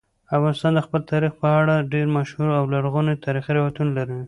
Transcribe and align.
افغانستان 0.37 0.71
د 0.75 0.79
خپل 0.87 1.01
تاریخ 1.11 1.33
په 1.41 1.47
اړه 1.59 1.87
ډېر 1.93 2.05
مشهور 2.17 2.49
او 2.59 2.63
لرغوني 2.73 3.13
تاریخی 3.25 3.51
روایتونه 3.57 3.91
لري. 3.97 4.17